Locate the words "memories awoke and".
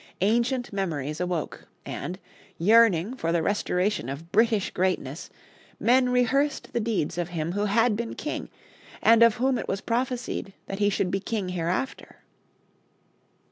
0.73-2.17